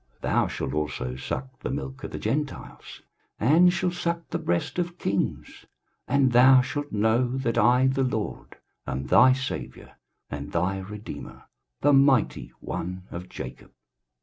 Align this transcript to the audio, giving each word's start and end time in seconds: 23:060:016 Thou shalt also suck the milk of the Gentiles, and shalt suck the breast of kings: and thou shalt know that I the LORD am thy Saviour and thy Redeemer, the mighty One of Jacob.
23:060:016 0.23 0.33
Thou 0.33 0.47
shalt 0.47 0.73
also 0.73 1.15
suck 1.15 1.59
the 1.59 1.69
milk 1.69 2.03
of 2.03 2.09
the 2.09 2.17
Gentiles, 2.17 3.03
and 3.39 3.71
shalt 3.71 3.93
suck 3.93 4.27
the 4.31 4.39
breast 4.39 4.79
of 4.79 4.97
kings: 4.97 5.67
and 6.07 6.31
thou 6.31 6.59
shalt 6.61 6.91
know 6.91 7.37
that 7.37 7.59
I 7.59 7.85
the 7.85 8.01
LORD 8.03 8.57
am 8.87 9.03
thy 9.05 9.33
Saviour 9.33 9.99
and 10.27 10.51
thy 10.53 10.79
Redeemer, 10.79 11.43
the 11.81 11.93
mighty 11.93 12.51
One 12.61 13.03
of 13.11 13.29
Jacob. 13.29 13.73